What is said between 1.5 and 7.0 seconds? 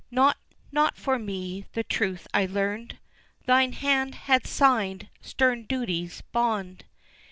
the truth I learned, Thine hand had signed stern duty's bond.